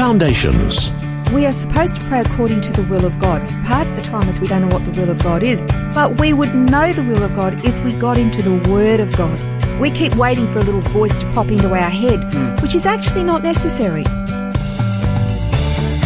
Foundations. 0.00 0.90
We 1.30 1.44
are 1.44 1.52
supposed 1.52 1.96
to 1.96 2.02
pray 2.04 2.20
according 2.20 2.62
to 2.62 2.72
the 2.72 2.82
will 2.84 3.04
of 3.04 3.18
God. 3.18 3.46
Part 3.66 3.86
of 3.86 3.96
the 3.96 4.00
time 4.00 4.30
is 4.30 4.40
we 4.40 4.46
don't 4.46 4.66
know 4.66 4.74
what 4.74 4.82
the 4.86 4.98
will 4.98 5.10
of 5.10 5.22
God 5.22 5.42
is, 5.42 5.60
but 5.92 6.18
we 6.18 6.32
would 6.32 6.54
know 6.54 6.90
the 6.90 7.02
will 7.02 7.22
of 7.22 7.36
God 7.36 7.62
if 7.66 7.84
we 7.84 7.92
got 7.92 8.16
into 8.16 8.40
the 8.40 8.66
Word 8.70 8.98
of 9.00 9.14
God. 9.14 9.38
We 9.78 9.90
keep 9.90 10.14
waiting 10.16 10.48
for 10.48 10.58
a 10.58 10.62
little 10.62 10.80
voice 10.80 11.18
to 11.18 11.26
pop 11.32 11.50
into 11.50 11.68
our 11.74 11.90
head, 11.90 12.18
which 12.62 12.74
is 12.74 12.86
actually 12.86 13.24
not 13.24 13.42
necessary. 13.42 14.04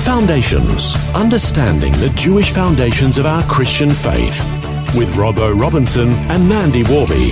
Foundations. 0.02 0.96
Understanding 1.14 1.92
the 1.92 2.12
Jewish 2.16 2.50
foundations 2.50 3.16
of 3.16 3.26
our 3.26 3.44
Christian 3.44 3.92
faith. 3.92 4.44
With 4.96 5.14
Robbo 5.14 5.56
Robinson 5.56 6.08
and 6.32 6.48
Mandy 6.48 6.82
Warby. 6.82 7.30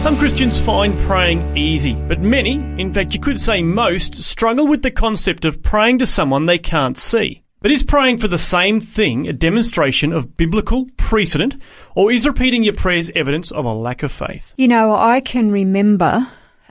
Some 0.00 0.16
Christians 0.16 0.58
find 0.58 0.98
praying 1.00 1.58
easy, 1.58 1.92
but 1.92 2.20
many, 2.20 2.52
in 2.80 2.90
fact 2.90 3.12
you 3.12 3.20
could 3.20 3.38
say 3.38 3.62
most, 3.62 4.14
struggle 4.14 4.66
with 4.66 4.80
the 4.80 4.90
concept 4.90 5.44
of 5.44 5.62
praying 5.62 5.98
to 5.98 6.06
someone 6.06 6.46
they 6.46 6.56
can't 6.56 6.96
see. 6.96 7.42
But 7.60 7.70
is 7.70 7.82
praying 7.82 8.16
for 8.16 8.26
the 8.26 8.38
same 8.38 8.80
thing 8.80 9.28
a 9.28 9.34
demonstration 9.34 10.14
of 10.14 10.38
biblical 10.38 10.86
precedent, 10.96 11.56
or 11.94 12.10
is 12.10 12.26
repeating 12.26 12.64
your 12.64 12.72
prayers 12.72 13.10
evidence 13.14 13.52
of 13.52 13.66
a 13.66 13.74
lack 13.74 14.02
of 14.02 14.10
faith? 14.10 14.54
You 14.56 14.68
know, 14.68 14.94
I 14.94 15.20
can 15.20 15.52
remember 15.52 16.26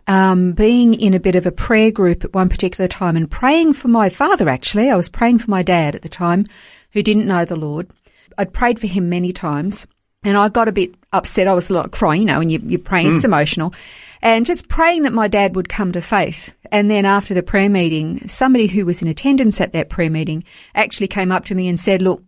um, 0.07 0.53
being 0.53 0.95
in 0.95 1.13
a 1.13 1.19
bit 1.19 1.35
of 1.35 1.45
a 1.45 1.51
prayer 1.51 1.91
group 1.91 2.25
at 2.25 2.33
one 2.33 2.49
particular 2.49 2.87
time 2.87 3.15
and 3.15 3.29
praying 3.29 3.73
for 3.73 3.89
my 3.89 4.09
father, 4.09 4.49
actually. 4.49 4.89
I 4.89 4.95
was 4.95 5.07
praying 5.07 5.37
for 5.37 5.51
my 5.51 5.61
dad 5.61 5.93
at 5.93 6.01
the 6.01 6.09
time, 6.09 6.47
who 6.93 7.03
didn't 7.03 7.27
know 7.27 7.45
the 7.45 7.55
Lord. 7.55 7.91
I'd 8.39 8.53
prayed 8.53 8.79
for 8.79 8.87
him 8.87 9.07
many 9.07 9.31
times. 9.31 9.85
And 10.23 10.37
I 10.37 10.49
got 10.49 10.67
a 10.67 10.73
bit 10.73 10.95
upset. 11.13 11.47
I 11.47 11.53
was 11.53 11.71
like 11.71 11.91
crying, 11.91 12.21
you 12.21 12.27
know, 12.27 12.41
and 12.41 12.51
you, 12.51 12.59
you're 12.63 12.79
praying, 12.79 13.15
it's 13.15 13.21
mm. 13.21 13.29
emotional. 13.29 13.73
And 14.21 14.45
just 14.45 14.67
praying 14.67 15.03
that 15.03 15.13
my 15.13 15.29
dad 15.29 15.55
would 15.55 15.69
come 15.69 15.93
to 15.93 16.01
faith. 16.01 16.53
And 16.71 16.91
then 16.91 17.05
after 17.05 17.33
the 17.33 17.41
prayer 17.41 17.69
meeting, 17.69 18.27
somebody 18.27 18.67
who 18.67 18.85
was 18.85 19.01
in 19.01 19.07
attendance 19.07 19.61
at 19.61 19.71
that 19.71 19.89
prayer 19.89 20.09
meeting 20.09 20.43
actually 20.75 21.07
came 21.07 21.31
up 21.31 21.45
to 21.45 21.55
me 21.55 21.69
and 21.69 21.79
said, 21.79 22.01
look, 22.01 22.21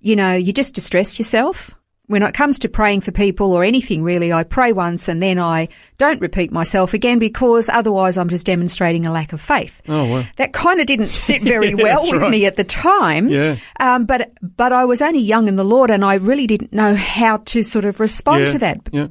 you 0.00 0.14
know, 0.14 0.34
you 0.34 0.52
just 0.52 0.74
distressed 0.74 1.18
yourself. 1.18 1.74
When 2.08 2.22
it 2.22 2.32
comes 2.34 2.58
to 2.60 2.68
praying 2.68 3.02
for 3.02 3.12
people 3.12 3.52
or 3.52 3.62
anything 3.64 4.02
really, 4.02 4.32
I 4.32 4.42
pray 4.42 4.72
once 4.72 5.08
and 5.08 5.22
then 5.22 5.38
I 5.38 5.68
don't 5.98 6.20
repeat 6.20 6.50
myself 6.50 6.94
again 6.94 7.18
because 7.18 7.68
otherwise 7.68 8.16
I'm 8.16 8.30
just 8.30 8.46
demonstrating 8.46 9.06
a 9.06 9.12
lack 9.12 9.32
of 9.34 9.40
faith. 9.42 9.82
Oh, 9.86 10.04
well. 10.10 10.26
That 10.36 10.52
kind 10.54 10.80
of 10.80 10.86
didn't 10.86 11.08
sit 11.10 11.42
very 11.54 11.68
Yeah, 11.70 11.82
well 11.82 12.00
with 12.10 12.22
right. 12.22 12.30
me 12.30 12.46
at 12.46 12.56
the 12.56 12.64
time. 12.64 13.28
Yeah. 13.28 13.56
Um, 13.78 14.06
but 14.06 14.32
but 14.42 14.72
I 14.72 14.86
was 14.86 15.02
only 15.02 15.20
young 15.20 15.48
in 15.48 15.56
the 15.56 15.64
Lord, 15.64 15.90
and 15.90 16.02
I 16.04 16.14
really 16.14 16.46
didn't 16.46 16.72
know 16.72 16.94
how 16.94 17.36
to 17.38 17.62
sort 17.62 17.84
of 17.84 18.00
respond 18.00 18.40
Yeah, 18.46 18.52
to 18.52 18.58
that. 18.60 18.80
yeah. 18.90 19.06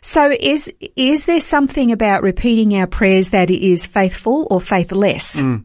So 0.00 0.30
is 0.32 0.72
is 0.96 1.26
there 1.26 1.40
something 1.40 1.92
about 1.92 2.22
repeating 2.24 2.74
our 2.76 2.88
prayers 2.88 3.30
that 3.30 3.50
is 3.50 3.86
faithful 3.86 4.48
or 4.50 4.60
faithless? 4.60 5.40
Mm. 5.40 5.64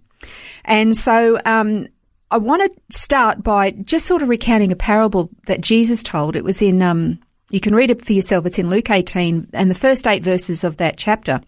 And 0.66 0.96
so 0.98 1.40
um, 1.46 1.88
I 2.36 2.38
want 2.38 2.70
to 2.70 2.98
start 2.98 3.44
by 3.44 3.72
just 3.72 4.06
sort 4.06 4.22
of 4.22 4.28
recounting 4.28 4.74
a 4.74 4.76
parable 4.76 5.30
that 5.48 5.62
Jesus 5.62 6.04
told. 6.04 6.36
It 6.36 6.44
was 6.44 6.62
in 6.62 6.82
um, 6.82 7.18
you 7.50 7.62
can 7.62 7.74
read 7.74 7.90
it 7.90 8.04
for 8.04 8.12
yourself. 8.12 8.46
It's 8.46 8.60
in 8.60 8.70
Luke 8.70 8.90
18 8.90 9.52
and 9.54 9.72
the 9.72 9.74
first 9.74 10.06
eight 10.06 10.22
verses 10.22 10.66
of 10.66 10.76
that 10.76 10.98
chapter. 10.98 11.40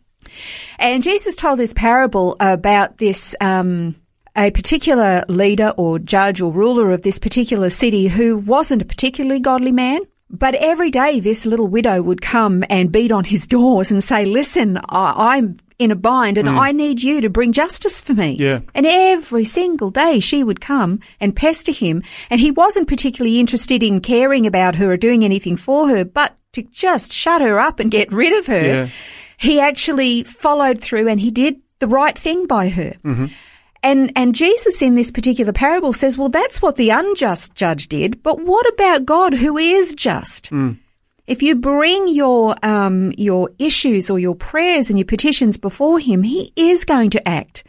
And 0.79 1.03
Jesus 1.03 1.35
told 1.35 1.59
this 1.59 1.73
parable 1.73 2.38
about 2.39 3.00
this. 3.00 3.35
Um, 3.41 3.95
a 4.38 4.51
particular 4.51 5.25
leader 5.28 5.73
or 5.78 5.97
judge 5.97 6.39
or 6.41 6.51
ruler 6.53 6.91
of 6.91 7.01
this 7.01 7.17
particular 7.17 7.72
city 7.72 8.07
who 8.07 8.38
wasn't 8.38 8.84
a 8.84 8.85
particularly 8.85 9.40
godly 9.41 9.72
man. 9.72 10.01
But 10.29 10.53
every 10.56 10.91
day 10.91 11.19
this 11.19 11.45
little 11.47 11.67
widow 11.67 12.01
would 12.03 12.22
come 12.22 12.63
and 12.69 12.91
beat 12.91 13.11
on 13.11 13.23
his 13.23 13.47
doors 13.47 13.91
and 13.91 14.01
say, 14.03 14.25
listen, 14.25 14.78
I- 14.90 15.35
I'm 15.35 15.57
in 15.79 15.91
a 15.91 15.95
bind 15.95 16.38
and 16.38 16.47
mm. 16.47 16.57
I 16.57 16.71
need 16.71 17.03
you 17.03 17.21
to 17.21 17.29
bring 17.29 17.51
justice 17.51 18.01
for 18.01 18.13
me. 18.13 18.35
Yeah. 18.39 18.61
And 18.73 18.85
every 18.85 19.45
single 19.45 19.91
day 19.91 20.19
she 20.19 20.43
would 20.43 20.59
come 20.59 20.99
and 21.19 21.35
pester 21.35 21.71
him 21.71 22.01
and 22.29 22.41
he 22.41 22.51
wasn't 22.51 22.88
particularly 22.88 23.39
interested 23.39 23.83
in 23.83 24.01
caring 24.01 24.47
about 24.47 24.75
her 24.75 24.91
or 24.91 24.97
doing 24.97 25.23
anything 25.23 25.55
for 25.55 25.87
her, 25.89 26.03
but 26.03 26.35
to 26.53 26.63
just 26.63 27.13
shut 27.13 27.41
her 27.41 27.59
up 27.59 27.79
and 27.79 27.91
get 27.91 28.11
rid 28.11 28.33
of 28.33 28.47
her. 28.47 28.66
Yeah. 28.66 28.89
He 29.37 29.59
actually 29.59 30.23
followed 30.23 30.81
through 30.81 31.07
and 31.07 31.19
he 31.19 31.29
did 31.29 31.61
the 31.79 31.87
right 31.87 32.17
thing 32.17 32.47
by 32.47 32.69
her. 32.69 32.95
Mm-hmm. 33.03 33.27
And, 33.83 34.11
and 34.16 34.33
Jesus 34.33 34.81
in 34.81 34.95
this 34.95 35.11
particular 35.11 35.53
parable 35.53 35.93
says, 35.93 36.17
well, 36.17 36.29
that's 36.29 36.61
what 36.61 36.75
the 36.75 36.89
unjust 36.89 37.53
judge 37.53 37.87
did, 37.87 38.23
but 38.23 38.41
what 38.41 38.67
about 38.73 39.05
God 39.05 39.35
who 39.35 39.57
is 39.57 39.93
just? 39.93 40.49
Mm. 40.49 40.79
If 41.27 41.41
you 41.41 41.55
bring 41.55 42.07
your, 42.07 42.55
um, 42.63 43.11
your 43.17 43.51
issues 43.59 44.09
or 44.09 44.17
your 44.17 44.35
prayers 44.35 44.89
and 44.89 44.97
your 44.97 45.05
petitions 45.05 45.57
before 45.57 45.99
Him, 45.99 46.23
He 46.23 46.53
is 46.55 46.85
going 46.85 47.09
to 47.11 47.27
act 47.27 47.63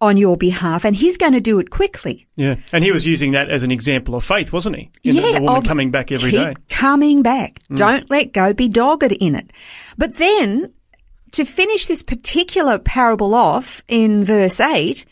on 0.00 0.16
your 0.16 0.36
behalf 0.36 0.84
and 0.84 0.96
He's 0.96 1.16
going 1.16 1.32
to 1.32 1.40
do 1.40 1.58
it 1.58 1.70
quickly. 1.70 2.26
Yeah. 2.36 2.56
And 2.72 2.84
he 2.84 2.92
was 2.92 3.04
using 3.04 3.32
that 3.32 3.50
as 3.50 3.62
an 3.64 3.70
example 3.70 4.14
of 4.14 4.24
faith, 4.24 4.52
wasn't 4.52 4.76
he? 4.76 4.90
In 5.02 5.16
the, 5.16 5.22
the 5.22 5.42
woman 5.42 5.62
coming 5.62 5.90
back 5.90 6.10
every 6.12 6.30
day. 6.30 6.54
Mm. 6.54 6.68
Coming 6.68 7.22
back. 7.22 7.58
Don't 7.74 8.08
let 8.10 8.32
go. 8.32 8.54
Be 8.54 8.68
dogged 8.68 9.12
in 9.12 9.34
it. 9.34 9.50
But 9.98 10.14
then 10.14 10.72
to 11.32 11.44
finish 11.44 11.86
this 11.86 12.02
particular 12.02 12.78
parable 12.78 13.34
off 13.34 13.82
in 13.88 14.24
verse 14.24 14.60
8, 14.60 15.04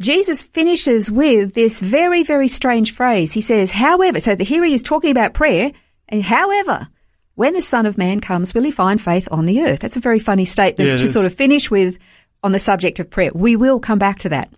Jesus 0.00 0.42
finishes 0.42 1.10
with 1.10 1.54
this 1.54 1.80
very, 1.80 2.22
very 2.22 2.48
strange 2.48 2.92
phrase. 2.92 3.32
He 3.32 3.40
says, 3.40 3.70
however, 3.70 4.20
so 4.20 4.34
the, 4.34 4.44
here 4.44 4.64
he 4.64 4.74
is 4.74 4.82
talking 4.82 5.10
about 5.10 5.34
prayer, 5.34 5.72
and 6.08 6.22
however, 6.22 6.88
when 7.36 7.52
the 7.54 7.62
Son 7.62 7.86
of 7.86 7.96
Man 7.96 8.20
comes, 8.20 8.52
will 8.52 8.64
he 8.64 8.70
find 8.70 9.00
faith 9.00 9.28
on 9.30 9.46
the 9.46 9.62
earth? 9.62 9.80
That's 9.80 9.96
a 9.96 10.00
very 10.00 10.18
funny 10.18 10.44
statement 10.44 10.88
Yeah, 10.90 10.96
to 10.96 11.04
is. 11.04 11.12
sort 11.12 11.26
of 11.26 11.32
finish 11.34 11.70
with 11.70 11.98
on 12.42 12.52
the 12.52 12.58
subject 12.58 12.98
of 12.98 13.08
prayer. 13.08 13.30
We 13.34 13.56
will 13.56 13.78
come 13.78 13.98
back 13.98 14.18
to 14.20 14.28
that. 14.30 14.52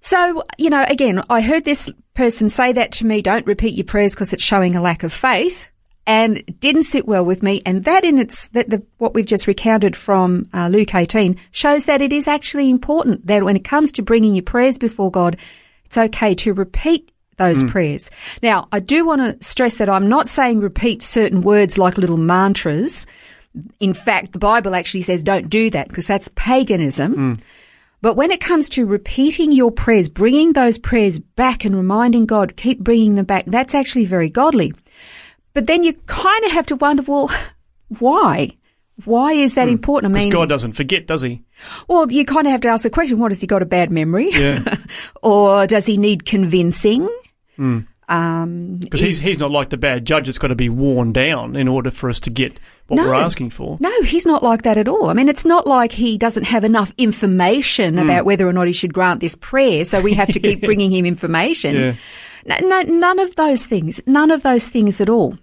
So, 0.00 0.44
you 0.58 0.70
know, 0.70 0.84
again, 0.88 1.22
I 1.30 1.40
heard 1.40 1.64
this 1.64 1.90
person 2.14 2.48
say 2.48 2.72
that 2.72 2.92
to 2.92 3.06
me, 3.06 3.22
don't 3.22 3.46
repeat 3.46 3.74
your 3.74 3.84
prayers 3.84 4.14
because 4.14 4.32
it's 4.32 4.44
showing 4.44 4.76
a 4.76 4.80
lack 4.82 5.02
of 5.02 5.12
faith. 5.12 5.70
And 6.08 6.44
didn't 6.60 6.84
sit 6.84 7.04
well 7.08 7.24
with 7.24 7.42
me. 7.42 7.62
And 7.66 7.82
that 7.82 8.04
in 8.04 8.18
its, 8.18 8.46
that 8.50 8.70
the, 8.70 8.80
what 8.98 9.12
we've 9.12 9.26
just 9.26 9.48
recounted 9.48 9.96
from 9.96 10.46
uh, 10.54 10.68
Luke 10.68 10.94
18 10.94 11.36
shows 11.50 11.86
that 11.86 12.00
it 12.00 12.12
is 12.12 12.28
actually 12.28 12.70
important 12.70 13.26
that 13.26 13.42
when 13.42 13.56
it 13.56 13.64
comes 13.64 13.90
to 13.92 14.02
bringing 14.02 14.36
your 14.36 14.44
prayers 14.44 14.78
before 14.78 15.10
God, 15.10 15.36
it's 15.84 15.98
okay 15.98 16.32
to 16.36 16.54
repeat 16.54 17.10
those 17.36 17.62
mm. 17.62 17.70
prayers. 17.70 18.10
Now, 18.42 18.68
I 18.72 18.80
do 18.80 19.04
want 19.06 19.20
to 19.22 19.46
stress 19.46 19.76
that 19.76 19.88
I'm 19.88 20.08
not 20.08 20.28
saying 20.28 20.60
repeat 20.60 21.02
certain 21.02 21.42
words 21.42 21.78
like 21.78 21.98
little 21.98 22.16
mantras. 22.16 23.06
In 23.80 23.94
fact, 23.94 24.32
the 24.32 24.38
Bible 24.38 24.74
actually 24.74 25.02
says 25.02 25.22
don't 25.22 25.48
do 25.48 25.70
that 25.70 25.88
because 25.88 26.06
that's 26.06 26.30
paganism. 26.34 27.14
Mm. 27.14 27.40
But 28.02 28.14
when 28.14 28.30
it 28.30 28.40
comes 28.40 28.68
to 28.70 28.86
repeating 28.86 29.52
your 29.52 29.70
prayers, 29.70 30.08
bringing 30.08 30.52
those 30.52 30.78
prayers 30.78 31.18
back 31.18 31.64
and 31.64 31.74
reminding 31.74 32.26
God, 32.26 32.56
keep 32.56 32.78
bringing 32.80 33.14
them 33.14 33.24
back, 33.24 33.46
that's 33.46 33.74
actually 33.74 34.04
very 34.04 34.28
godly. 34.28 34.72
But 35.54 35.66
then 35.66 35.82
you 35.82 35.94
kind 36.06 36.44
of 36.44 36.52
have 36.52 36.66
to 36.66 36.76
wonder, 36.76 37.02
well, 37.02 37.30
why? 37.98 38.56
Why 39.04 39.32
is 39.32 39.54
that 39.54 39.68
mm. 39.68 39.72
important? 39.72 40.14
I 40.14 40.20
mean, 40.20 40.30
God 40.30 40.48
doesn't 40.48 40.72
forget, 40.72 41.06
does 41.06 41.22
he? 41.22 41.42
well, 41.88 42.10
you 42.10 42.24
kind 42.24 42.46
of 42.46 42.50
have 42.50 42.62
to 42.62 42.68
ask 42.68 42.82
the 42.82 42.90
question, 42.90 43.18
what 43.18 43.30
has 43.30 43.40
he 43.40 43.46
got 43.46 43.62
a 43.62 43.66
bad 43.66 43.90
memory? 43.90 44.30
Yeah. 44.30 44.76
or 45.22 45.66
does 45.66 45.86
he 45.86 45.96
need 45.96 46.24
convincing? 46.24 47.08
Um, 48.08 48.76
Because 48.78 49.00
he's, 49.00 49.20
he's 49.20 49.38
not 49.40 49.50
like 49.50 49.70
the 49.70 49.76
bad 49.76 50.04
judge 50.04 50.26
that's 50.26 50.38
got 50.38 50.48
to 50.48 50.54
be 50.54 50.68
worn 50.68 51.12
down 51.12 51.56
in 51.56 51.66
order 51.66 51.90
for 51.90 52.08
us 52.08 52.20
to 52.20 52.30
get 52.30 52.58
what 52.86 52.96
No. 52.98 53.06
we're 53.08 53.14
asking 53.14 53.50
for. 53.50 53.78
No, 53.80 53.90
he's 54.02 54.24
not 54.24 54.44
like 54.44 54.62
that 54.62 54.78
at 54.78 54.86
all. 54.86 55.10
I 55.10 55.12
mean, 55.12 55.28
it's 55.28 55.44
not 55.44 55.66
like 55.66 55.90
he 55.90 56.16
doesn't 56.16 56.44
have 56.44 56.62
enough 56.62 56.92
information 56.98 57.98
about 57.98 58.24
whether 58.24 58.46
or 58.48 58.52
not 58.52 58.68
he 58.68 58.72
should 58.72 58.94
grant 58.94 59.18
this 59.20 59.36
prayer, 59.36 59.84
so 59.84 60.00
we 60.00 60.14
have 60.14 60.32
to 60.32 60.38
keep 60.46 60.60
bringing 60.60 60.92
him 60.92 61.04
information. 61.04 61.74
Yeah. 61.74 61.94
No, 62.46 62.58
no, 62.68 62.82
none 62.82 63.18
of 63.18 63.34
those 63.34 63.66
things. 63.66 64.00
None 64.06 64.30
of 64.30 64.44
those 64.44 64.68
things 64.68 65.00
at 65.00 65.08
all. 65.08 65.36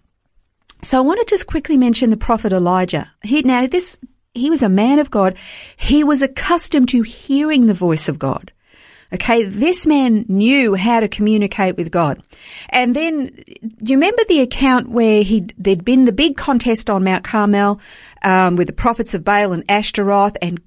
So 0.84 0.98
I 0.98 1.02
want 1.02 1.20
to 1.20 1.26
just 1.30 1.48
quickly 1.48 1.76
mention 1.76 2.12
the 2.12 2.18
prophet 2.18 2.54
Elijah. 2.54 3.12
He, 3.24 3.42
now 3.42 3.68
this, 3.68 4.00
he 4.34 4.50
was 4.50 4.64
a 4.64 4.70
man 4.70 5.00
of 5.00 5.12
God. 5.12 5.36
He 5.76 6.02
was 6.04 6.22
accustomed 6.22 6.88
to 6.90 7.02
hearing 7.02 7.66
the 7.66 7.74
voice 7.74 8.08
of 8.08 8.20
God. 8.20 8.54
Okay, 9.14 9.44
this 9.44 9.86
man 9.86 10.26
knew 10.28 10.74
how 10.74 11.00
to 11.00 11.08
communicate 11.08 11.78
with 11.78 11.92
God. 11.92 12.22
And 12.70 12.96
then, 12.96 13.28
do 13.28 13.92
you 13.92 13.98
remember 13.98 14.24
the 14.28 14.42
account 14.42 14.90
where 14.90 15.22
he 15.22 15.46
there'd 15.58 15.86
been 15.86 16.06
the 16.06 16.12
big 16.12 16.36
contest 16.36 16.90
on 16.90 17.04
Mount 17.04 17.24
Carmel 17.24 17.80
um, 18.24 18.56
with 18.56 18.68
the 18.68 18.74
prophets 18.74 19.14
of 19.14 19.24
Baal 19.24 19.54
and 19.54 19.64
Ashtaroth, 19.70 20.36
and 20.42 20.60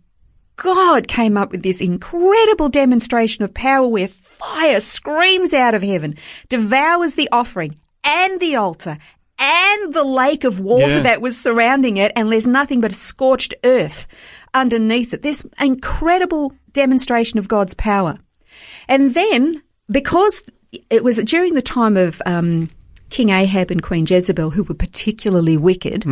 God 0.55 1.09
came 1.09 1.37
up 1.37 1.51
with 1.51 1.63
this 1.63 1.81
incredible 1.81 2.69
demonstration 2.69 3.43
of 3.45 3.53
power 3.53 3.87
where 3.89 4.09
fire 4.09 4.81
screams 4.81 5.53
out 5.53 5.75
of 5.75 5.83
heaven, 5.83 6.17
devours 6.49 7.15
the 7.15 7.29
offering 7.33 7.77
and 8.05 8.41
the 8.41 8.55
altar 8.57 8.97
and 9.39 9.93
the 9.93 10.05
lake 10.05 10.45
of 10.45 10.61
water 10.61 10.87
Yeah. 10.87 11.01
that 11.01 11.21
was 11.21 11.37
surrounding 11.37 11.97
it, 11.97 12.13
and 12.15 12.31
there's 12.31 12.47
nothing 12.47 12.81
but 12.81 12.93
scorched 12.93 13.55
earth 13.65 14.07
underneath 14.55 15.13
it. 15.13 15.23
This 15.23 15.45
incredible 15.61 16.55
demonstration 16.73 17.39
of 17.39 17.49
God's 17.49 17.75
power. 17.75 18.19
And 18.89 19.15
then, 19.15 19.63
because 19.91 20.43
it 20.91 21.05
was 21.05 21.17
during 21.19 21.55
the 21.55 21.63
time 21.63 21.97
of 21.97 22.21
um, 22.27 22.71
King 23.11 23.31
Ahab 23.31 23.71
and 23.71 23.83
Queen 23.83 24.07
Jezebel, 24.09 24.51
who 24.51 24.65
were 24.65 24.75
particularly 24.75 25.57
wicked 25.57 26.05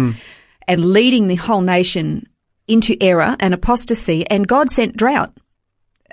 and 0.66 0.84
leading 0.84 1.26
the 1.26 1.34
whole 1.34 1.60
nation 1.60 2.26
into 2.66 2.96
error 3.00 3.36
and 3.40 3.52
apostasy, 3.52 4.26
and 4.28 4.48
God 4.48 4.70
sent 4.70 4.96
drought. 4.96 5.36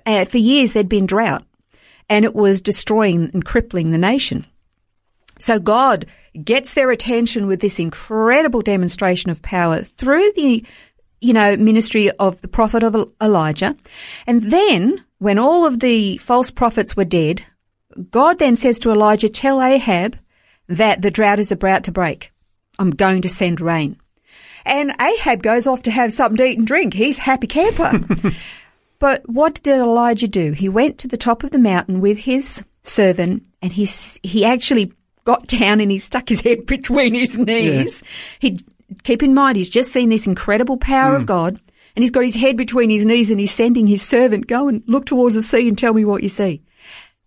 Uh, 0.05 0.25
for 0.25 0.37
years, 0.37 0.73
there'd 0.73 0.89
been 0.89 1.05
drought, 1.05 1.45
and 2.09 2.25
it 2.25 2.35
was 2.35 2.61
destroying 2.61 3.29
and 3.33 3.45
crippling 3.45 3.91
the 3.91 3.97
nation. 3.97 4.45
So 5.39 5.59
God 5.59 6.05
gets 6.43 6.73
their 6.73 6.91
attention 6.91 7.47
with 7.47 7.61
this 7.61 7.79
incredible 7.79 8.61
demonstration 8.61 9.31
of 9.31 9.41
power 9.41 9.81
through 9.81 10.31
the, 10.35 10.65
you 11.19 11.33
know, 11.33 11.55
ministry 11.57 12.11
of 12.11 12.41
the 12.41 12.47
prophet 12.47 12.83
of 12.83 13.11
Elijah. 13.21 13.75
And 14.27 14.43
then 14.43 15.03
when 15.21 15.38
all 15.38 15.68
of 15.68 15.81
the 15.81 16.18
false 16.18 16.50
prophets 16.50 16.97
were 16.97 17.06
dead, 17.06 17.44
God 18.09 18.39
then 18.39 18.56
says 18.56 18.79
to 18.79 18.89
Elijah, 18.89 19.29
tell 19.29 19.62
Ahab 19.62 20.18
that 20.68 21.03
the 21.03 21.12
drought 21.12 21.39
is 21.39 21.51
about 21.51 21.83
to 21.83 21.91
break. 21.91 22.31
I'm 22.79 22.89
going 22.89 23.21
to 23.21 23.29
send 23.29 23.62
rain. 23.62 24.00
And 24.65 24.95
Ahab 25.00 25.44
goes 25.44 25.68
off 25.68 25.83
to 25.83 25.91
have 25.91 26.12
something 26.12 26.38
to 26.38 26.45
eat 26.45 26.57
and 26.57 26.65
drink. 26.65 26.95
He's 26.95 27.19
happy 27.19 27.45
camper. 27.45 28.03
but 29.00 29.21
what 29.29 29.62
did 29.62 29.79
Elijah 29.79 30.27
do? 30.27 30.53
He 30.53 30.68
went 30.68 30.97
to 30.97 31.07
the 31.07 31.18
top 31.18 31.44
of 31.44 31.51
the 31.51 31.59
mountain 31.59 32.01
with 32.01 32.17
his 32.17 32.63
servant 32.81 33.45
and 33.62 33.74
he, 33.74 33.88
he 34.24 34.44
actually 34.44 34.91
got 35.24 35.45
down 35.45 35.81
and 35.81 35.91
he 35.91 36.00
stuck 36.00 36.29
his 36.29 36.41
head 36.41 36.65
between 36.65 37.13
his 37.13 37.38
knees. 37.38 38.01
He, 38.39 38.59
keep 39.03 39.21
in 39.21 39.35
mind, 39.35 39.57
he's 39.57 39.69
just 39.69 39.94
seen 39.94 40.09
this 40.09 40.25
incredible 40.25 40.77
power 40.77 41.15
of 41.15 41.21
hmm. 41.21 41.27
God 41.27 41.59
and 41.95 42.03
he's 42.03 42.11
got 42.11 42.23
his 42.23 42.35
head 42.35 42.57
between 42.57 42.89
his 42.89 43.05
knees 43.05 43.29
and 43.29 43.39
he's 43.39 43.51
sending 43.51 43.88
his 43.88 44.01
servant, 44.01 44.47
go 44.47 44.67
and 44.67 44.83
look 44.88 45.05
towards 45.05 45.35
the 45.35 45.41
sea 45.41 45.67
and 45.67 45.77
tell 45.77 45.93
me 45.93 46.05
what 46.05 46.23
you 46.23 46.29
see. 46.29 46.61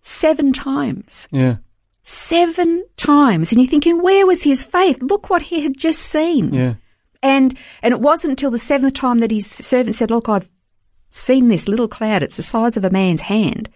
Seven 0.02 0.52
times. 0.52 1.28
Yeah. 1.30 1.56
Seven 2.02 2.84
times. 2.96 3.52
And 3.52 3.60
you're 3.60 3.70
thinking, 3.70 4.02
where 4.02 4.26
was 4.26 4.42
his 4.42 4.64
faith? 4.64 5.02
Look 5.02 5.30
what 5.30 5.42
he 5.42 5.62
had 5.62 5.76
just 5.76 6.00
seen. 6.00 6.52
Yeah. 6.52 6.74
And 7.24 7.56
and 7.82 7.94
it 7.94 8.00
wasn't 8.00 8.32
until 8.32 8.50
the 8.50 8.58
seventh 8.58 8.92
time 8.92 9.20
that 9.20 9.30
his 9.30 9.46
servant 9.46 9.96
said, 9.96 10.10
"Look, 10.10 10.28
I've 10.28 10.50
seen 11.10 11.48
this 11.48 11.68
little 11.68 11.88
cloud. 11.88 12.22
It's 12.22 12.36
the 12.36 12.42
size 12.42 12.76
of 12.76 12.84
a 12.84 12.90
man's 12.90 13.22
hand." 13.22 13.70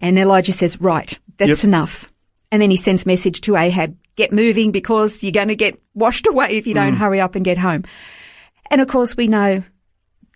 And 0.00 0.18
Elijah 0.18 0.54
says, 0.54 0.80
"Right, 0.80 1.18
that's 1.36 1.62
Yep. 1.62 1.64
enough." 1.64 2.10
And 2.50 2.62
then 2.62 2.70
he 2.70 2.78
sends 2.78 3.04
message 3.04 3.42
to 3.42 3.56
Ahab, 3.56 3.94
"Get 4.16 4.32
moving 4.32 4.72
because 4.72 5.22
you're 5.22 5.30
going 5.30 5.48
to 5.48 5.56
get 5.56 5.78
washed 5.92 6.26
away 6.26 6.48
if 6.52 6.66
you 6.66 6.72
don't 6.72 6.94
mm. 6.94 6.98
hurry 6.98 7.20
up 7.20 7.34
and 7.34 7.44
get 7.44 7.58
home." 7.58 7.84
And 8.70 8.80
of 8.80 8.88
course, 8.88 9.14
we 9.14 9.28
know 9.28 9.62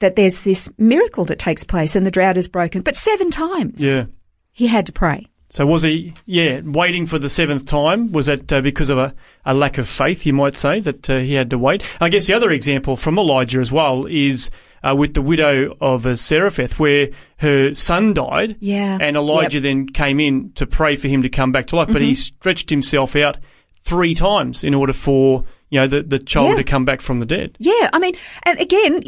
that 0.00 0.16
there's 0.16 0.44
this 0.44 0.70
miracle 0.78 1.24
that 1.26 1.38
takes 1.38 1.64
place 1.64 1.96
and 1.96 2.06
the 2.06 2.10
drought 2.10 2.36
is 2.38 2.48
broken, 2.48 2.82
but 2.82 2.96
seven 2.96 3.30
times 3.30 3.82
Yeah. 3.82 4.04
he 4.52 4.66
had 4.66 4.86
to 4.86 4.92
pray. 4.92 5.26
So 5.50 5.64
was 5.64 5.82
he, 5.82 6.12
yeah, 6.26 6.60
waiting 6.62 7.06
for 7.06 7.18
the 7.18 7.30
seventh 7.30 7.64
time? 7.64 8.12
Was 8.12 8.26
that 8.26 8.52
uh, 8.52 8.60
because 8.60 8.90
of 8.90 8.98
a, 8.98 9.14
a 9.46 9.54
lack 9.54 9.78
of 9.78 9.88
faith, 9.88 10.26
you 10.26 10.34
might 10.34 10.58
say, 10.58 10.78
that 10.80 11.08
uh, 11.08 11.18
he 11.20 11.32
had 11.34 11.48
to 11.50 11.58
wait? 11.58 11.82
I 12.02 12.10
guess 12.10 12.26
the 12.26 12.34
other 12.34 12.50
example 12.50 12.96
from 12.98 13.18
Elijah 13.18 13.58
as 13.60 13.72
well 13.72 14.04
is 14.04 14.50
uh, 14.82 14.94
with 14.94 15.14
the 15.14 15.22
widow 15.22 15.74
of 15.80 16.06
uh, 16.06 16.16
Zarephath, 16.16 16.78
where 16.78 17.08
her 17.38 17.74
son 17.74 18.12
died. 18.12 18.56
Yeah. 18.60 18.98
And 19.00 19.16
Elijah 19.16 19.56
Yep. 19.56 19.62
then 19.62 19.88
came 19.88 20.20
in 20.20 20.52
to 20.52 20.66
pray 20.66 20.96
for 20.96 21.08
him 21.08 21.22
to 21.22 21.30
come 21.30 21.50
back 21.50 21.66
to 21.68 21.76
life, 21.76 21.88
but 21.90 22.02
he 22.02 22.10
Mm-hmm. 22.12 22.20
stretched 22.20 22.68
himself 22.68 23.16
out 23.16 23.38
three 23.84 24.14
times 24.14 24.62
in 24.62 24.74
order 24.74 24.92
for, 24.92 25.44
you 25.70 25.80
know, 25.80 25.86
the, 25.86 26.02
the 26.02 26.18
child 26.18 26.50
Yeah. 26.50 26.56
to 26.56 26.64
come 26.64 26.84
back 26.84 27.00
from 27.00 27.20
the 27.20 27.26
dead. 27.26 27.56
Yeah, 27.58 27.90
I 27.92 27.98
mean, 27.98 28.14
and 28.44 28.58
again, 28.58 29.00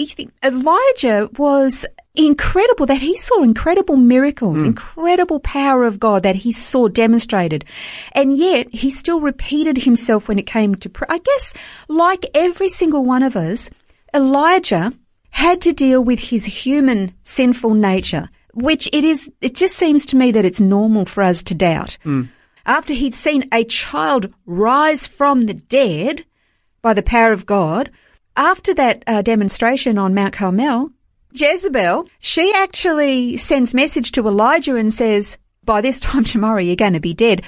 Elijah 0.42 1.30
was 1.38 1.86
incredible 2.14 2.86
that 2.86 3.00
he 3.00 3.16
saw 3.16 3.42
incredible 3.42 3.96
miracles, 3.96 4.60
hmm. 4.60 4.66
incredible 4.66 5.40
power 5.40 5.84
of 5.84 6.00
God 6.00 6.22
that 6.22 6.36
he 6.36 6.52
saw 6.52 6.88
demonstrated. 6.88 7.64
And 8.12 8.36
yet 8.36 8.72
he 8.74 8.90
still 8.90 9.20
repeated 9.20 9.78
himself 9.78 10.28
when 10.28 10.38
it 10.38 10.46
came 10.46 10.74
to 10.76 10.90
prayer. 10.90 11.10
I 11.10 11.18
guess 11.18 11.54
like 11.88 12.26
every 12.34 12.68
single 12.68 13.04
one 13.04 13.22
of 13.22 13.36
us, 13.36 13.70
Elijah 14.12 14.92
had 15.30 15.60
to 15.62 15.72
deal 15.72 16.02
with 16.02 16.18
his 16.18 16.44
human 16.44 17.14
sinful 17.24 17.74
nature, 17.74 18.28
which 18.52 18.88
it 18.92 19.04
is, 19.04 19.30
it 19.40 19.54
just 19.54 19.76
seems 19.76 20.04
to 20.06 20.16
me 20.16 20.32
that 20.32 20.44
it's 20.44 20.60
normal 20.60 21.04
for 21.04 21.22
us 21.22 21.42
to 21.44 21.54
doubt. 21.54 21.96
Hmm. 22.02 22.24
After 22.66 22.92
he'd 22.92 23.14
seen 23.14 23.48
a 23.52 23.64
child 23.64 24.32
rise 24.44 25.06
from 25.06 25.42
the 25.42 25.54
dead, 25.54 26.24
by 26.82 26.94
the 26.94 27.02
power 27.02 27.32
of 27.32 27.46
God. 27.46 27.90
After 28.36 28.72
that 28.74 29.02
uh, 29.06 29.22
demonstration 29.22 29.98
on 29.98 30.14
Mount 30.14 30.32
Carmel, 30.32 30.90
Jezebel, 31.32 32.08
she 32.18 32.52
actually 32.54 33.36
sends 33.36 33.74
message 33.74 34.12
to 34.12 34.26
Elijah 34.26 34.76
and 34.76 34.92
says, 34.92 35.38
by 35.64 35.80
this 35.80 36.00
time 36.00 36.24
tomorrow 36.24 36.60
you're 36.60 36.76
going 36.76 36.94
to 36.94 37.00
be 37.00 37.14
dead. 37.14 37.44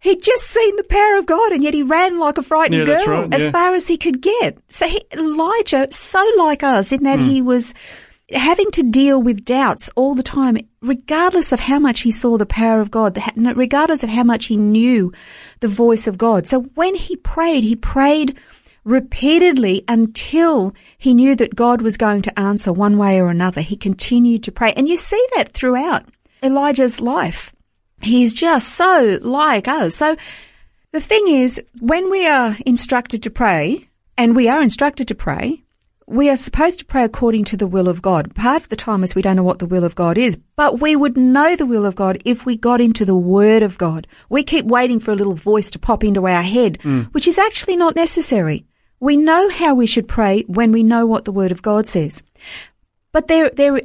He'd 0.00 0.22
just 0.22 0.44
seen 0.44 0.76
the 0.76 0.84
power 0.84 1.18
of 1.18 1.26
God 1.26 1.52
and 1.52 1.64
yet 1.64 1.74
he 1.74 1.82
ran 1.82 2.18
like 2.18 2.38
a 2.38 2.42
frightened 2.42 2.86
Yeah, 2.86 3.04
girl 3.04 3.22
right, 3.22 3.34
as 3.34 3.42
yeah. 3.42 3.50
far 3.50 3.74
as 3.74 3.88
he 3.88 3.96
could 3.96 4.20
get. 4.20 4.58
So 4.68 4.86
he, 4.86 5.02
Elijah, 5.12 5.88
so 5.90 6.24
like 6.36 6.62
us 6.62 6.92
in 6.92 7.02
that 7.04 7.18
he 7.18 7.42
was 7.42 7.74
having 8.30 8.70
to 8.72 8.82
deal 8.82 9.22
with 9.22 9.44
doubts 9.44 9.90
all 9.96 10.14
the 10.14 10.22
time, 10.22 10.58
regardless 10.82 11.52
of 11.52 11.60
how 11.60 11.78
much 11.78 12.00
he 12.00 12.10
saw 12.10 12.36
the 12.36 12.46
power 12.46 12.80
of 12.80 12.90
God, 12.90 13.18
regardless 13.36 14.02
of 14.02 14.10
how 14.10 14.22
much 14.24 14.46
he 14.46 14.56
knew 14.56 15.12
the 15.60 15.68
voice 15.68 16.06
of 16.06 16.18
God. 16.18 16.46
So 16.46 16.62
when 16.74 16.94
he 16.94 17.16
prayed, 17.16 17.64
he 17.64 17.76
prayed 17.76 18.38
repeatedly 18.86 19.84
until 19.88 20.72
he 20.96 21.12
knew 21.12 21.34
that 21.34 21.56
God 21.56 21.82
was 21.82 21.98
going 21.98 22.22
to 22.22 22.38
answer 22.38 22.72
one 22.72 22.96
way 22.96 23.20
or 23.20 23.28
another. 23.28 23.60
He 23.60 23.76
continued 23.76 24.44
to 24.44 24.52
pray. 24.52 24.72
And 24.74 24.88
you 24.88 24.96
see 24.96 25.22
that 25.34 25.52
throughout 25.52 26.04
Elijah's 26.42 27.00
life. 27.00 27.52
He's 28.00 28.32
just 28.32 28.68
so 28.68 29.18
like 29.20 29.66
us. 29.66 29.96
So 29.96 30.16
the 30.92 31.00
thing 31.00 31.26
is, 31.26 31.60
when 31.80 32.10
we 32.10 32.26
are 32.26 32.56
instructed 32.64 33.22
to 33.24 33.30
pray, 33.30 33.88
and 34.16 34.36
we 34.36 34.48
are 34.48 34.62
instructed 34.62 35.08
to 35.08 35.14
pray, 35.14 35.62
we 36.06 36.30
are 36.30 36.36
supposed 36.36 36.78
to 36.78 36.84
pray 36.84 37.02
according 37.02 37.44
to 37.46 37.56
the 37.56 37.66
will 37.66 37.88
of 37.88 38.00
God. 38.00 38.34
Part 38.36 38.62
of 38.62 38.68
the 38.68 38.76
time 38.76 39.02
is 39.02 39.14
we 39.14 39.22
don't 39.22 39.34
know 39.34 39.42
what 39.42 39.58
the 39.58 39.66
will 39.66 39.82
of 39.82 39.96
God 39.96 40.16
is, 40.16 40.38
but 40.54 40.80
we 40.80 40.94
would 40.94 41.16
know 41.16 41.56
the 41.56 41.66
will 41.66 41.84
of 41.84 41.96
God 41.96 42.22
if 42.24 42.46
we 42.46 42.56
got 42.56 42.80
into 42.80 43.04
the 43.04 43.16
Word 43.16 43.64
of 43.64 43.76
God. 43.76 44.06
We 44.28 44.44
keep 44.44 44.64
waiting 44.66 45.00
for 45.00 45.10
a 45.10 45.16
little 45.16 45.34
voice 45.34 45.68
to 45.70 45.80
pop 45.80 46.04
into 46.04 46.26
our 46.28 46.44
head, 46.44 46.80
hmm. 46.82 47.02
which 47.10 47.26
is 47.26 47.38
actually 47.38 47.74
not 47.74 47.96
necessary. 47.96 48.64
We 49.00 49.16
know 49.16 49.48
how 49.48 49.74
we 49.74 49.86
should 49.86 50.08
pray 50.08 50.42
when 50.42 50.72
we 50.72 50.82
know 50.82 51.06
what 51.06 51.24
the 51.24 51.32
Word 51.32 51.52
of 51.52 51.62
God 51.62 51.86
says. 51.86 52.22
But 53.12 53.28
there, 53.28 53.50
there, 53.50 53.80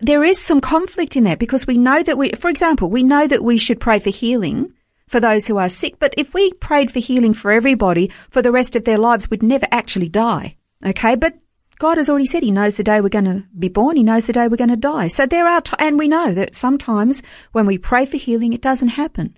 there 0.00 0.24
is 0.24 0.40
some 0.40 0.60
conflict 0.60 1.16
in 1.16 1.24
that 1.24 1.38
because 1.38 1.66
we 1.66 1.78
know 1.78 2.02
that 2.02 2.18
we, 2.18 2.30
for 2.30 2.48
example, 2.48 2.90
we 2.90 3.02
know 3.02 3.26
that 3.26 3.44
we 3.44 3.58
should 3.58 3.80
pray 3.80 3.98
for 3.98 4.10
healing 4.10 4.72
for 5.08 5.20
those 5.20 5.46
who 5.46 5.56
are 5.56 5.68
sick. 5.68 5.98
But 5.98 6.14
if 6.16 6.34
we 6.34 6.52
prayed 6.54 6.90
for 6.90 6.98
healing 6.98 7.32
for 7.32 7.52
everybody 7.52 8.08
for 8.28 8.42
the 8.42 8.52
rest 8.52 8.76
of 8.76 8.84
their 8.84 8.98
lives, 8.98 9.30
we'd 9.30 9.42
never 9.42 9.66
actually 9.70 10.08
die. 10.08 10.56
Okay. 10.84 11.14
But 11.14 11.38
God 11.78 11.98
has 11.98 12.08
already 12.08 12.26
said 12.26 12.42
He 12.42 12.50
knows 12.50 12.76
the 12.76 12.84
day 12.84 13.00
we're 13.00 13.08
going 13.08 13.24
to 13.26 13.44
be 13.58 13.68
born. 13.68 13.96
He 13.96 14.02
knows 14.02 14.26
the 14.26 14.32
day 14.32 14.48
we're 14.48 14.56
going 14.56 14.70
to 14.70 14.76
die. 14.76 15.08
So 15.08 15.26
there 15.26 15.46
are, 15.46 15.60
t- 15.60 15.76
and 15.78 15.98
we 15.98 16.08
know 16.08 16.32
that 16.32 16.54
sometimes 16.54 17.22
when 17.52 17.66
we 17.66 17.78
pray 17.78 18.06
for 18.06 18.16
healing, 18.16 18.52
it 18.52 18.62
doesn't 18.62 18.88
happen. 18.88 19.36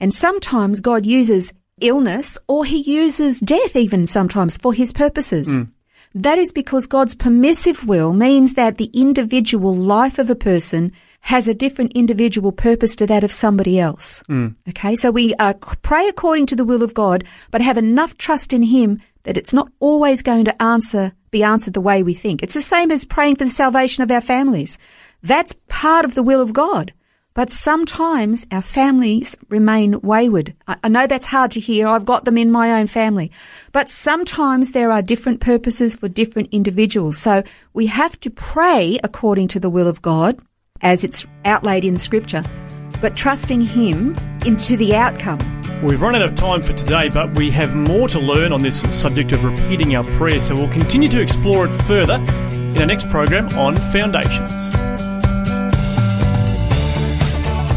And 0.00 0.12
sometimes 0.12 0.80
God 0.80 1.06
uses 1.06 1.52
illness 1.80 2.38
or 2.48 2.64
He 2.64 2.78
uses 2.78 3.40
death 3.40 3.76
even 3.76 4.06
sometimes 4.06 4.56
for 4.56 4.72
His 4.72 4.92
purposes. 4.92 5.56
That 6.14 6.38
is 6.38 6.52
because 6.52 6.86
God's 6.86 7.14
permissive 7.16 7.86
will 7.86 8.12
means 8.12 8.54
that 8.54 8.78
the 8.78 8.90
individual 8.94 9.74
life 9.74 10.18
of 10.20 10.30
a 10.30 10.36
person 10.36 10.92
has 11.22 11.48
a 11.48 11.54
different 11.54 11.92
individual 11.94 12.52
purpose 12.52 12.94
to 12.96 13.06
that 13.06 13.24
of 13.24 13.32
somebody 13.32 13.80
else. 13.80 14.22
Okay, 14.68 14.94
so 14.94 15.10
we 15.10 15.34
uh, 15.36 15.54
pray 15.82 16.06
according 16.06 16.46
to 16.46 16.56
the 16.56 16.66
will 16.66 16.82
of 16.82 16.94
God, 16.94 17.24
but 17.50 17.62
have 17.62 17.78
enough 17.78 18.16
trust 18.18 18.52
in 18.52 18.62
Him 18.62 19.00
that 19.22 19.38
it's 19.38 19.54
not 19.54 19.72
always 19.80 20.22
going 20.22 20.44
to 20.44 20.62
answer, 20.62 21.12
be 21.30 21.42
answered 21.42 21.74
the 21.74 21.80
way 21.80 22.02
we 22.02 22.14
think. 22.14 22.42
It's 22.42 22.54
the 22.54 22.62
same 22.62 22.92
as 22.92 23.06
praying 23.06 23.36
for 23.36 23.44
the 23.44 23.50
salvation 23.50 24.02
of 24.02 24.10
our 24.12 24.20
families. 24.20 24.78
That's 25.22 25.56
part 25.66 26.04
of 26.04 26.14
the 26.14 26.22
will 26.22 26.42
of 26.42 26.52
God. 26.52 26.92
But 27.34 27.50
sometimes 27.50 28.46
our 28.52 28.62
families 28.62 29.36
remain 29.48 30.00
wayward. 30.02 30.54
I, 30.68 30.88
know 30.88 31.08
that's 31.08 31.26
hard 31.26 31.50
to 31.52 31.60
hear. 31.60 31.88
I've 31.88 32.04
got 32.04 32.24
them 32.24 32.38
in 32.38 32.52
my 32.52 32.78
own 32.78 32.86
family. 32.86 33.32
But 33.72 33.90
sometimes 33.90 34.70
there 34.70 34.92
are 34.92 35.02
different 35.02 35.40
purposes 35.40 35.96
for 35.96 36.08
different 36.08 36.50
individuals. 36.52 37.18
So 37.18 37.42
we 37.72 37.86
have 37.86 38.18
to 38.20 38.30
pray 38.30 39.00
according 39.02 39.48
to 39.48 39.60
the 39.60 39.68
will 39.68 39.88
of 39.88 40.00
God 40.00 40.40
as 40.80 41.02
it's 41.02 41.26
outlaid 41.44 41.84
in 41.84 41.98
scripture, 41.98 42.44
but 43.00 43.16
trusting 43.16 43.62
Him 43.62 44.16
into 44.46 44.76
the 44.76 44.94
outcome. 44.94 45.40
We've 45.82 46.00
run 46.00 46.14
out 46.14 46.22
of 46.22 46.36
time 46.36 46.62
for 46.62 46.72
today, 46.72 47.08
but 47.08 47.34
we 47.34 47.50
have 47.50 47.74
more 47.74 48.08
to 48.08 48.20
learn 48.20 48.52
on 48.52 48.62
this 48.62 48.82
subject 48.96 49.32
of 49.32 49.42
repeating 49.42 49.96
our 49.96 50.04
prayers, 50.18 50.46
so 50.46 50.54
we'll 50.54 50.68
continue 50.68 51.08
to 51.08 51.20
explore 51.20 51.66
it 51.66 51.74
further 51.82 52.14
in 52.14 52.78
our 52.78 52.86
next 52.86 53.08
program 53.10 53.48
on 53.58 53.74
foundations. 53.74 54.83